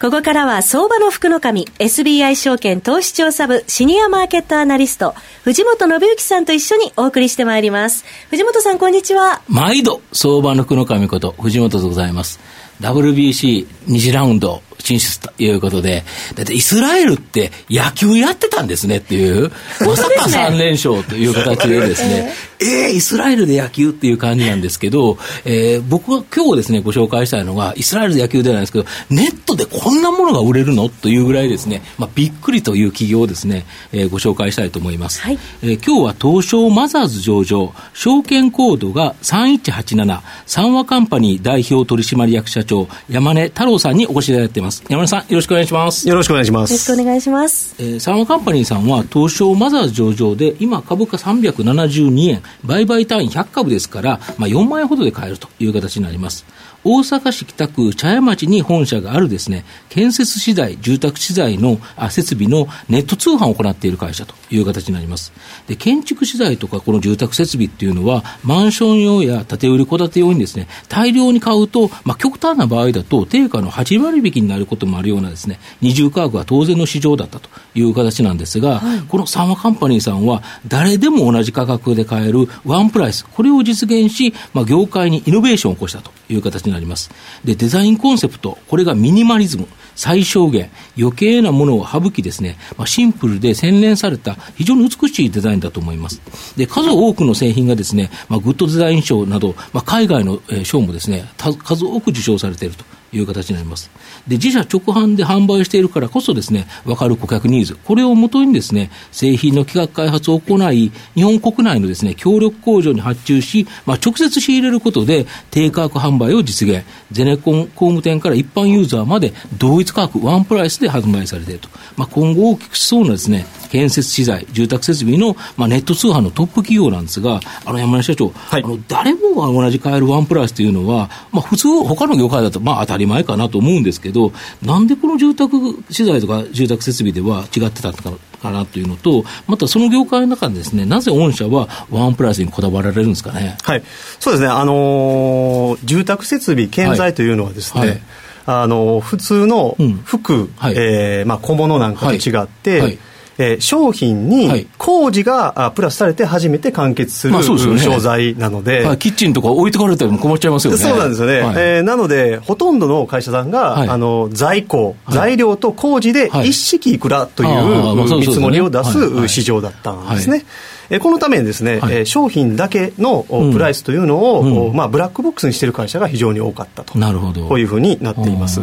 [0.00, 8.06] ここからは相場の福の神 SBI 証券投資調査部シニアマーケットアナリスト藤本信之さんと一緒にお送りしてまいります。
[8.30, 9.42] 藤本さんこんにちは。
[9.46, 12.40] 毎度相場の福の神こと藤本でございます。
[12.80, 16.02] WBC2 次ラウンド進出ということで、
[16.34, 19.52] だってイスラエルって野球やってたんですねっていう、
[19.84, 30.88] まさか3連勝という形でですね、えー、イスラエルで野球っていう感じなんですけど、えー、僕が今日ですね、ご紹介したいのが、イスラエルで野球ではないですけど、ネットでこんなものが売れるの？
[30.90, 35.22] というぐらいですね、まあ、びっくりという企業をですね、えー、ご紹介したいと思います。
[35.22, 44.84] はい、えー、今日は東証マザーズ上場、証券コードが3187、三和カンパニー代表取締役社長、山根太郎さんにお越しいただいています。
[44.88, 46.08] 山根さん、よろしくお願いします。
[46.08, 46.72] よろしくお願いします。
[46.72, 47.74] よろしくお願いします。
[47.78, 56.44] えー、三和カンパニーさんは東証マザーズ上場で、今株価372円、売買単位100株ですから、まあ、4万円ほどで買えるという形になります。
[56.82, 65.32] 大阪市北区茶屋町に本社があるですね、建設資材、住宅資材のあ設備のネット通販を行っている会社という形になります。
[65.66, 87.10] で、建築資材とかこの住宅設備っていうのは、マンション用や建て売り戸建て用にですね、大量に買うと、まあ、極端な場合だと、定価の8割引きになることもあるようなですね、二重価格は当然の市場だったという形なんですが、はい、このサーマカンパニーさんは、誰でも同じ価格で買えるワンプライス、これを実現し、まあ、業界にイノベーションを起こしたという形になります。
[87.44, 96.22] で、デザインコンセプト、これがミニマリズム、最小限、余計なものを省きですね、まあ、シンプルで洗練された非常に美しいデザインだと思います。
[96.56, 103.90] で、数多くの製品がですね、まあ、グッドデザイン賞など、まあ、海外の賞もですね、数多く受賞されているという形になります。
[104.26, 116.84] で、自社直販で販売しているからこそですね、分かる顧客ニーズ、これをもとにですね、製品の企画開発を行い、日本国内のですね、協力工場に発注し、まあ、直接仕入れることで、低価格販売を実現。
[117.10, 121.68] ゼネコン工務店から一般ユーザーまで同一価格、ワンプライスで販売されていると。
[121.96, 138.12] まあ、今後大きくしそうなですね、建設資材、住宅設備の、まあ、ネット通販のトップ企業なんですが、あの山根社長、はい、あの誰もが同じ買えるワンプライスというのは、まあ、普通、他の業界だとまあ当たり前かなと思うんですけど、なんでこの住宅資材とか住宅設備では違ってたのか
[138.42, 143.58] かなというのと、またその業界の中でですね、なぜ御社はワンプライスにこだわられるんですかね？
[143.62, 143.82] はい。
[144.18, 147.88] そうですね、あのー、住宅設備、建材というのはですね、はい。
[147.90, 148.00] はい
[148.46, 150.54] あの普通の服、うん。
[150.56, 152.80] はい、えー、まあ、小物なんかと違って、はい。
[152.80, 152.98] はい
[153.40, 160.78] えー、商品に工事がプラスされて初めて完結する、まあね、商材なので、はい、キッチンとか置いてかれたら困っちゃいますよね。
[160.78, 170.44] そうなんですよね、はい、えー、なのでほとんどの会社さんが、はい、あの在庫、材料と工事で一式いくらという見積もりを出す市場だったんですね。
[170.90, 176.98] えこのためにですね、はい、商品だけのプライスというのを、うん、まあ、ブラックボックスにしている会社が非常に多かったと。
[176.98, 177.46] なるほど。
[177.46, 178.60] こういうふうになっています。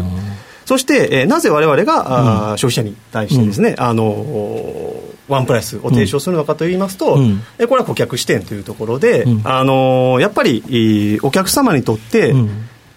[0.68, 4.94] そして、えー、なぜわれわれが、うん、消費者に対してですね、うん、あの
[5.30, 12.34] ワンプライスを提唱するのかといいますと、うん、これは顧客視点というところで、うん、あのやっぱりお客様にとって、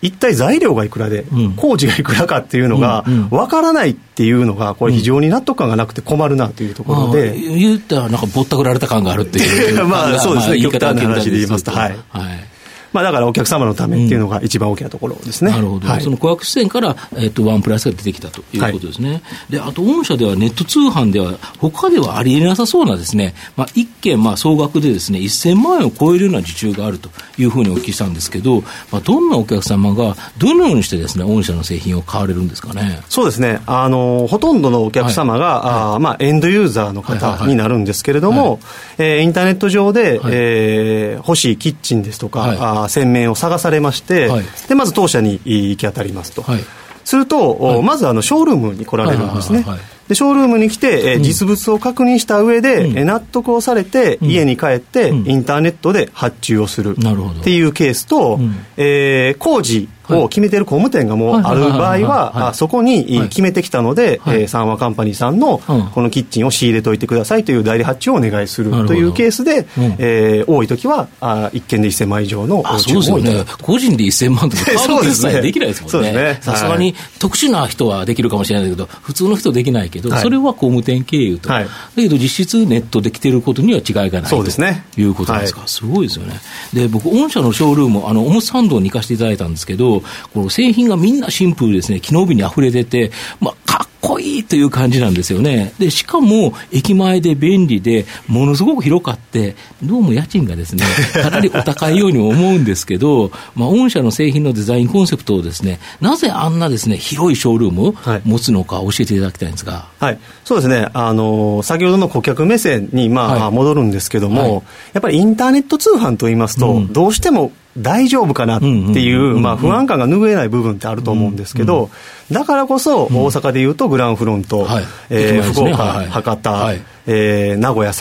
[0.03, 1.25] 一体材料がいくらで、
[1.57, 7.39] 工事がいくらかっていうのが分からないっていうのが、これ、非常に納得感がなくて困るなというところで。
[7.39, 9.85] 言ったら、なんかぼったくられた感があるっていう。
[9.87, 11.71] まあ、そうですね、極端な話で言いますと。
[11.71, 11.97] はい。
[12.09, 12.51] はい
[12.93, 19.17] まあ、だからお客様のためっていうのが一番大きなところですね、うん、なるほど、はい、その顧客視点から、えーと、ワンプラスが出てきたということですね、は
[19.49, 33.01] い、であと御社ではネット通販では、他ではありえなさそうなですね、まあ、一件、まあ、総額でですね1000万円を超えるような受注があるというふうにお聞きしたんですけど、まあ、どんなお客様がどのようにしてですね御社の製品を買われるんですかね？
[33.09, 38.61] そうですね、あのほとんどのお客様が、はい、あまあ、エンドユーザーの方になるんですけれども、
[38.99, 46.61] えインターネット上で、はい、えー、欲しいキッチンですとか、はい、あ洗面を探されまして、はい、でまず当社に行き当たりますと、はい、
[47.05, 49.65] すると、はい、まずあのショールームに来られるんですね。
[50.09, 56.97] でショールームに来て、えー、実物を確認した上で、うん、納得をされて、うん、家に帰って、うん、インターネットで発注をする。
[56.99, 76.39] っていうケースと、うん、えー、工事を決めてる工務店がもうある場合は、そこに決めてきたので、はい、えー、三和カンパニーさんのこのキッチンを仕入れといてくださいという代理発注をお願いするというケースで、うん、えー、多い時はあ1件で1000万以上の注文をいただく、ね、個人で1000万とかカード決済 できないですもんね。
[76.41, 86.41] さすが、に特殊な人はできるかもしれないけど普通の人できないけど、はい、それは工務店経由と、はい、だけど実質ネットで来てることには違いがないそうです、ね、ということですか、すごいですよね。
[86.73, 90.00] で僕御社のショールームあの表参道に行かせていただいたんですけど
[90.33, 93.11] この製品がみんなシンプルですね機能美に溢れてて、
[93.41, 95.73] まあ、かっこいいという感じなんですよね。
[95.79, 100.85] で、しかも、駅前で便利で、ものすごく広かって、どうも家賃がですね、
[101.23, 107.95] かなりお高いように思うんですけど、まあ、御社の製品のデザインコンセプトをですね、なぜあんなですね、広いショールームを
[108.25, 109.87] 持つのか教えていただきたいんですが。
[109.99, 110.19] はい。
[110.45, 110.89] そうですね。
[110.95, 114.61] あの、先ほどの顧客目線に、まあ、はい、戻るんですけども、はい、や
[114.99, 121.91] っぱりインターネット通販といいますと、うん、どうしても大丈夫かなっていう、まあ、不安感が拭えない部分ってあると思うんですけど、
[122.31, 124.67] だからこそ、大阪でいうとグランフロント、
[125.09, 126.75] え福岡、博多、
[127.07, 127.93] え名古屋、栄、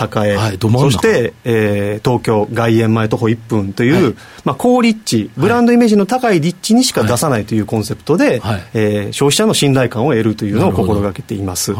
[0.79, 8.41] そして、え東京、外苑前徒歩1分という、まあ、高立地、ブランドイメージの高い立地にしか出さないというコンセプトで、
[8.73, 11.75] え消費者の信頼感を得るというのを心がけています。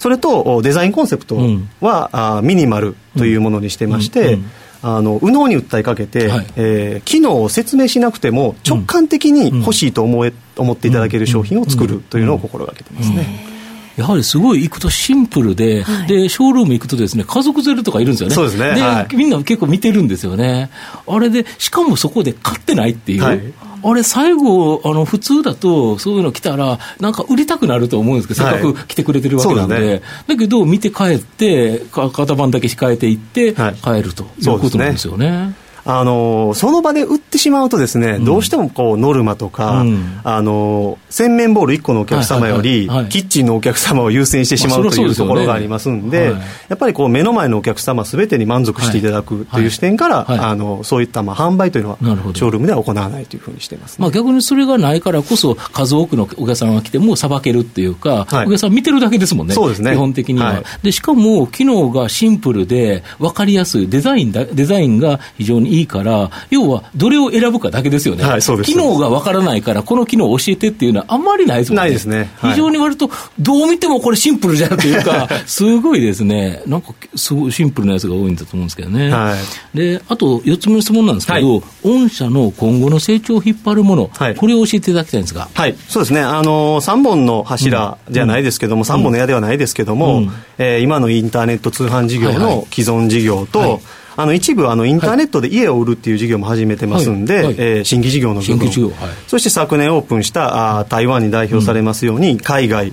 [0.00, 1.38] それとデザインコンセプト
[1.80, 4.38] は、あミニマルというものにしてまして、
[4.82, 13.50] あの右脳に訴えかけて、はい、えー、機能を説明しなくても直感的に欲しいと思え、うん、思っていただける商品を作るというのを心がけてますね。
[13.96, 18.34] やはりすごい行くとシンプルで、はい、で、ショールーム行くとですね、家族連れとかいるんですよね。
[18.34, 18.74] そうですね。
[18.74, 20.70] で、はい、みんな結構見てるんですよね。
[21.06, 23.22] あれで、しかもそこで買ってないっていう。
[23.22, 35.54] はいあれ、最後、あの普通だと、そういうの来たら、なんか売りたくなると思うんですけど、せっかく来てくれてるわけなんで、はいね、だけど、見て帰って、型番だけ控えていって、帰るということなんですよね。
[35.84, 46.34] あのその場で売ってしまうとですね、うん、どうしてもこうノルマとか、うん、あの洗面ボール1個のお客様より、キッチンのお客様を優先してしまうというところがありますんで、
[46.68, 59.92] やっぱりこう目の前のお客様すべてに満足していただくという視点から、あのそういったまあ販売というのは、ショールームでは行わないというふうにしています、ね、まあ、逆にそれがないからこそ、数多くのお客さんが来てもさばけるっていうか、はい、お客さん見てるだけですもんね、そうですね。
[59.92, 60.46] 基本的には。
[60.46, 71.82] はい、でしかも、機能がシンプルで、分かりやすい、デザインだデザインが非常にいいから、要はどれを選ぶかだけですよね、はい、機能がわからないから、この機能を教えてっていうのはあんまりないですもんね。
[71.82, 72.30] ないですね。
[72.38, 79.10] はい、非常に割と、どう見てもこれシンプルじゃんというか、すごいですね、なんかすごいシンプルなやつが多いんだと思うんですけどね。
[79.10, 79.36] は
[79.74, 85.48] い、で、あと4つ目の質問なんですけど、御社の今後の成長を引っ張るもの、これを教えていただきたいんですが。
[85.54, 93.80] はい、そうですね、あの3本の柱じゃないですけども、うん、3本の矢ではないですけども、うん、えー、今のインターネット通販事業の既存事業と、はいはい
[94.16, 97.44] あの一部あのインターネットで家を売るっていう事業も始めてますんで、はい。
[97.44, 102.92] はい、えー、新規事業の部分、はい、そして昨年オープンしたあ台湾に代表されますように、海外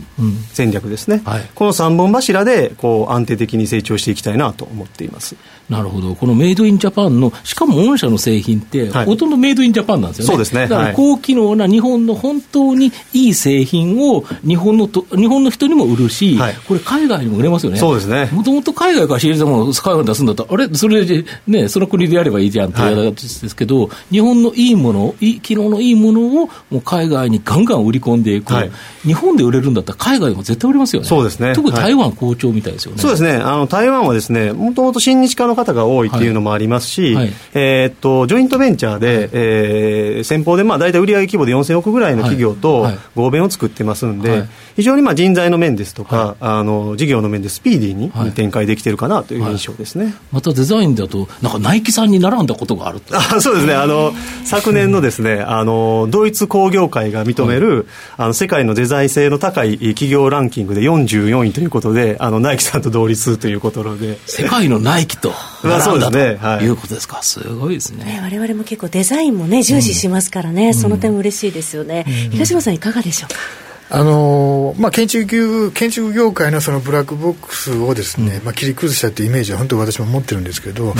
[0.53, 5.35] 戦略ですね、うんはい、この3本柱でこう安定的に成長していきたいなと思っています。
[5.69, 10.27] なるほど、このメイドインジャパンの、しかも御社の製品って、ほとんどメイドインジャパンなんですよね。
[10.29, 10.67] そうですね。
[10.67, 17.79] だから高機能な日本の本当にいい製品を日本のと日本の人にも売るし、はい、これ海外にも売れますよね。
[17.79, 18.29] そうですね。
[18.31, 21.16] もともと海外から仕入れたものを海外に出すんだったら、あれ、それで
[21.47, 28.71] ね、その国でやればいいじゃんって言われたんですけど、はい、日本のいいもの、いい機能のいいものをもう海外にガンガン売り込んでいく、はい、
[29.03, 31.07] 日本で売れるんだったら海外でも絶対売れますよね。
[31.07, 31.53] そうですね。
[31.53, 33.01] 特に台湾好調みたいですよね。
[33.01, 33.33] そうですね。
[33.33, 53.73] あの台湾はですね、もともと親日家の方が多いっていうのもありますし、はい、えー、っとジョイントベンチャーで、えー、先方でまあ大体売上規模で4000億ぐらいの企業と合弁を作ってますんで、非常にまあ人材の面ですとか、あの事業の面でスピーディーに展開できてるかなという印象ですね、またデザインだと、なんかナイキさんに並んだことがあるあそうですね。
[53.73, 54.13] あの、
[54.43, 64.17] 昨年のですねあのドイツ工業会が認める、あの世界のデザイン性の高い企業ランキングで44位ということで、あのナイキさんと同率ということで。
[64.25, 65.31] 世界のナイキと
[65.63, 66.17] 並んだと
[66.63, 66.67] い。
[66.69, 68.05] うことですか、すごいですね。
[68.05, 80.93] ね我々も結構デザインもね重視しますからね、うん、その点嬉しいですよね、うん、東野さんいかがでしょうあのまあ、建築建築業界のそのブラックボックスをですね、うん、まあ、切り崩したというイメージは本当私も持ってるんですけど、うん、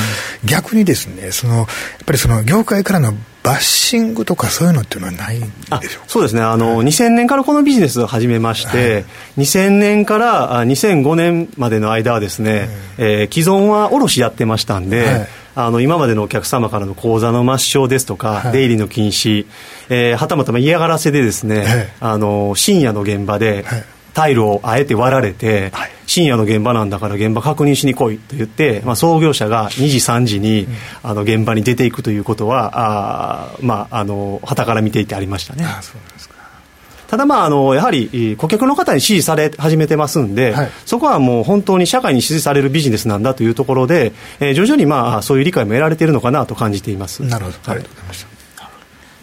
[0.46, 1.67] 逆にですねそのやっ
[2.06, 3.13] ぱりその業界からの
[3.44, 5.48] バッシングとかそういうのっていうのはないんで
[5.89, 6.41] しょうそうですね。
[6.41, 9.06] あの、はい、2000年からこのビジネスを始めまして、はい、
[9.38, 15.27] 2000年から2005年までの間はですね、はい、えー、既存は卸やってましたんで、はい
[15.59, 19.47] あの今までのお客様からの口座の抹消ですとか、はい、出入りの禁止、
[19.89, 23.65] えー、はたまた嫌がらせでですね、はい、あの深夜の現場で、
[24.13, 35.65] タイルをあえて割られて、はい、深夜の現場なんだから現場確認しに来いと言って、まあ、創業者が2時3時に、うん、あの現場に出ていくということはあまああの旗から見ていてありましたね。
[35.65, 36.37] あそうですか
[37.07, 47.23] ただまあ、あの、やはり顧客の方に支持され始めてますんで、はい、そこはもう本当に社会に支持されるビジネスなんだというところで、えー、徐々にまあ、そういう理解も得られているのかなと感じています。
[47.23, 47.57] なるほど。
[47.71, 48.37] ありがとうございました。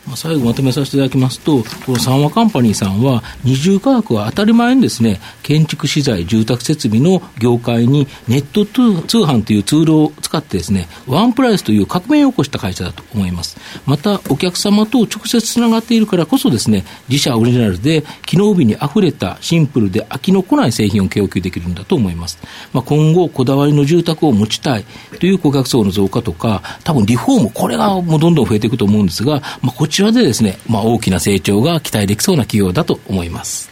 [0.06, 13.56] まあ、最後まとめさせていただきますと、この三和カンパニーさんは、二重価格は当たり前にですね、建築資材、住宅設備の業界にネット通販というツールを使ってですね、ワンプライスという革命を起こした会社だと思います。
[13.86, 22.38] また、お客様と直接つながっているからこそですね、自社オリジナルで機能美に溢れたシンプルで飽きのこない製品を供給できるんだと思います。
[22.72, 24.84] まあ、今後、こだわりの住宅を持ちたい
[25.18, 33.70] という顧客層の増加とか、多分リフォーム、これがもうどんどん増えていくと思うんですが、まあ、こちらでですね、まあ、大きな成長が期待できそうな企業だと思います。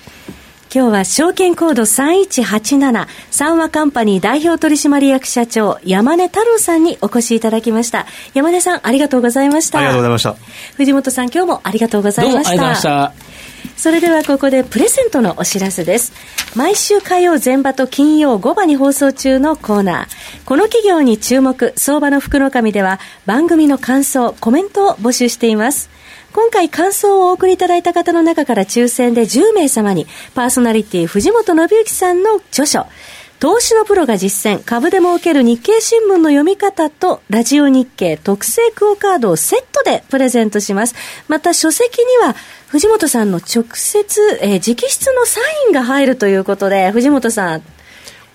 [0.73, 10.35] 今日は証券コード3187三和カンパニー代表取締役社長山根太郎さんにお越しいただきました山根さんありがとうございましたありがとうございました
[10.79, 13.13] 藤本さん今日もありがとうございました
[13.77, 16.13] それではここでプレゼントのお知らせです。
[16.57, 20.45] 毎週火曜前場と金曜5場に放送中のコーナー。
[20.45, 25.91] この企業に注目、相場の福の神では番組の感想、コメントを募集しています。
[26.33, 32.87] 今回感想をお送りいただいた方の中から抽選で10名様に、パーソナリティ藤本信之さんの著書、
[33.39, 40.95] 投資のプロが実践、株で儲ける日経新聞の読み方と、ラジオ日経特製クオカードをセットでプレゼントします。
[41.29, 42.35] また書籍には、
[42.69, 47.63] 藤本さんの直接、えー、直筆のサインが入るということで、藤本さん、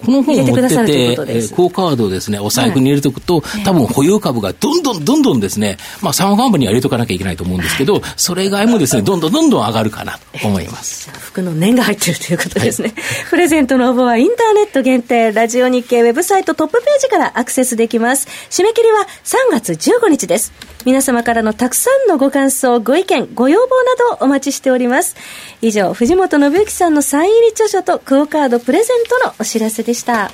[0.05, 11.09] この本を持ってて、えー、クオカードをですね、お財布に入れておくと、はい、多分保有株がどんどんどんどんですね、まあ、サン幹部には入れとかなきゃいけないと思うんですけど、それ以外もですね、どんどんどんどん上がるかなと思います。
[11.11, 12.89] 服の念が入ってるということですね。
[12.89, 18.27] はい、プレゼントの応募はインターネット限定、ラジオ日経ウェブサイトトップページからアクセスできます。
[18.49, 20.53] 締め切りは3月15日です。
[20.87, 25.17] 皆様からのたくさんのご感想、ご意見、ご要望などお待ちしております。
[25.61, 30.31] 以上、藤本信之さんのサイン入り著書とクオカードプレゼントのお知らせでした。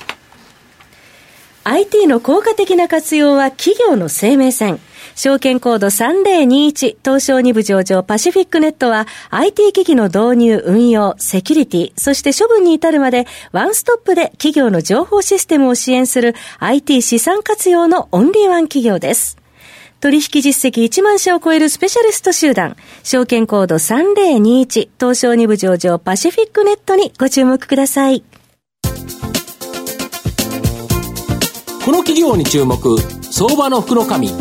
[1.64, 4.80] IT の効果的な活用は企業の生命線。
[5.16, 19.43] 証券コード3021東証2部上場パシフィックネットは IT 機器の導入、運用、セキュリティ、そして処分に至るまでワンストップで企業の情報システムを支援する IT 資産活用のオンリーワン企業です。
[20.04, 28.22] 取引実績1万社を超えるスペシャリスト集団、証券コード3021東証2部上場パシフィックネットにご注目ください。
[31.82, 34.34] この企業に注目相場の福の神こ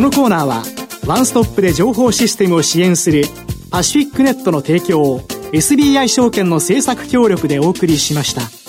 [0.00, 0.62] のコーナーは
[1.08, 3.24] ワンストップで情報システムを支援する
[3.72, 5.20] パシフィックネットの提供を
[5.52, 8.63] SBI 証券の政策協力でお送りしました。